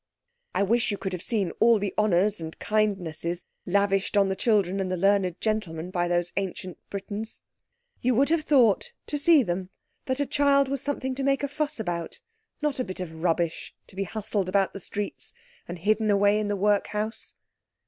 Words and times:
I 0.55 0.63
wish 0.63 0.89
you 0.89 0.97
could 0.97 1.13
have 1.13 1.21
seen 1.21 1.51
all 1.59 1.77
the 1.77 1.93
honours 1.95 2.41
and 2.41 2.57
kindnesses 2.57 3.45
lavished 3.67 4.17
on 4.17 4.29
the 4.29 4.35
children 4.35 4.79
and 4.79 4.91
the 4.91 4.97
learned 4.97 5.39
gentleman 5.39 5.91
by 5.91 6.07
those 6.07 6.33
ancient 6.37 6.79
Britons. 6.89 7.43
You 8.01 8.15
would 8.15 8.29
have 8.29 8.41
thought, 8.41 8.93
to 9.05 9.19
see 9.19 9.43
them, 9.43 9.69
that 10.07 10.19
a 10.19 10.25
child 10.25 10.69
was 10.69 10.81
something 10.81 11.13
to 11.13 11.21
make 11.23 11.43
a 11.43 11.47
fuss 11.47 11.79
about, 11.79 12.19
not 12.63 12.79
a 12.79 12.83
bit 12.83 12.99
of 12.99 13.21
rubbish 13.21 13.75
to 13.85 13.95
be 13.95 14.05
hustled 14.05 14.49
about 14.49 14.73
the 14.73 14.79
streets 14.79 15.35
and 15.67 15.77
hidden 15.77 16.09
away 16.09 16.39
in 16.39 16.47
the 16.47 16.55
Workhouse. 16.55 17.35